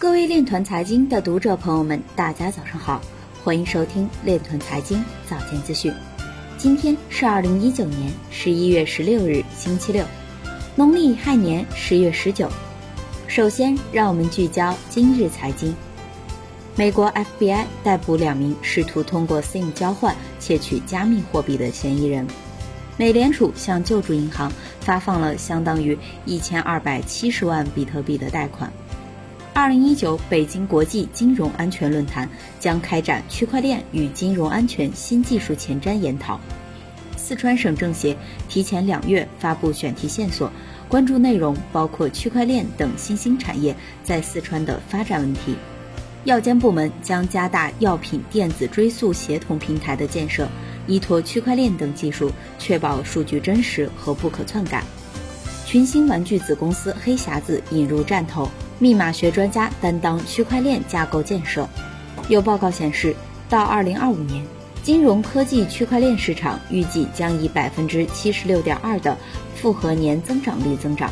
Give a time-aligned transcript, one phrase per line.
[0.00, 3.00] 各位链团财经的读者朋友们，大家早上好，
[3.42, 5.92] 欢迎收听链团财经早间资讯。
[6.56, 10.04] 今天是二零一九年十一月十六日，星期六，
[10.76, 12.48] 农历亥年十月十九。
[13.26, 15.74] 首先，让我们聚焦今日财经。
[16.76, 22.24] 美国 FBI 逮捕两名试图通过 SIM 交换窃取加密货币的嫌疑人。
[22.96, 28.72] 美联储向救助银行发放了相当于一千二百七十万比特币的贷款。
[29.60, 32.28] 二零一九北京国际金融安全论坛
[32.60, 36.38] 将开展区块链与金融安全新技术前瞻研讨。
[37.16, 38.16] 四川省政协
[38.48, 40.48] 提前两月发布选题线索，
[40.88, 45.56] 关注内容包括区块链等新兴产业在四川的发展问题。
[46.22, 50.48] 药监部门将加大药品电子追溯协同平台的建设，
[50.86, 52.30] 依托区块链等技术，
[52.60, 54.84] 确保数据真实和不可篡改。
[55.68, 58.48] 群星玩具子公司黑匣子引入战投。
[58.78, 61.68] 密码学专家担当区块链架构建设。
[62.30, 63.14] 有报告显示，
[63.50, 64.42] 到二零二五年，
[64.82, 69.14] 金融科技区块链市场预计将以百分之七十六点二的
[69.56, 71.10] 复合年增长率增长。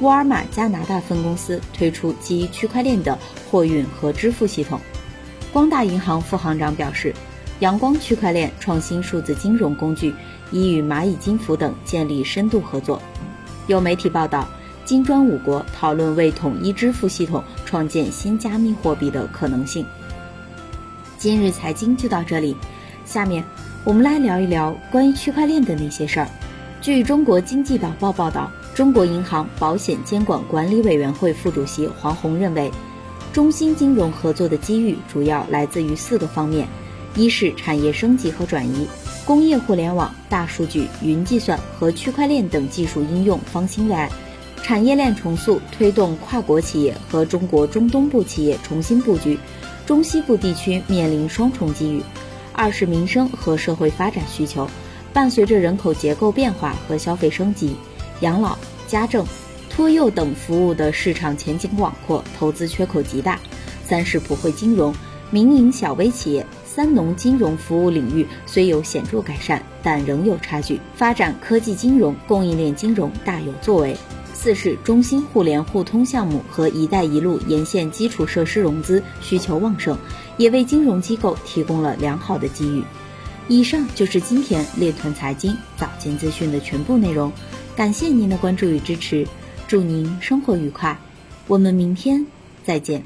[0.00, 3.16] 沃尔玛加拿大分公司推出基于区块链的
[3.48, 4.80] 货运和支付系统。
[5.52, 7.14] 光大银行副行长表示，
[7.60, 10.12] 阳光区块链创新数字金融工具
[10.50, 13.00] 已与蚂蚁金服等建立深度合作。
[13.66, 14.46] 有媒体报道。
[14.82, 19.86] 金砖五国讨论为统一支付系统创建新加密货币的可能性。
[21.16, 22.56] 今日财经就到这里，
[23.04, 23.44] 下面
[23.84, 26.26] 我们来聊一聊关于区块链的那些事儿。
[26.80, 32.68] 据中国经济导报报道，中国银行保险监管管理委员会副主席黄宏认为，
[33.32, 36.66] 中新金融合作的机遇主要来自于四个方面：
[37.14, 38.88] 一是产业升级和转移，
[39.24, 44.10] 工业互联网、大数据、云计算和区块链等技术应用方兴未艾。
[44.62, 49.38] 产业链重塑推动跨国企业和中国中东部企业重新布局，
[49.86, 52.02] 中西部地区面临双重机遇。
[52.52, 54.68] 二是民生和社会发展需求，
[55.12, 57.74] 伴随着人口结构变化和消费升级，
[58.20, 59.24] 养老、家政、
[59.70, 63.38] 托幼等服务的市场前景广阔，投资缺口极大。
[63.84, 64.94] 三是普惠金融，
[65.30, 73.96] 民营小微企业、三农金融服务领域虽有显著改善，但仍有差距，发展科技金融、供应链金融大有作为。
[74.32, 79.98] 四是中心互联互通项目和“一带一路”沿线基础设施融资需求旺盛，
[80.36, 82.84] 也为金融机构提供了良好的机遇。
[83.48, 87.32] 以上就是今天链团财经早间资讯的全部内容，
[87.74, 89.26] 感谢您的关注与支持，
[89.66, 90.96] 祝您生活愉快，
[91.48, 92.24] 我们明天
[92.64, 93.02] 再见。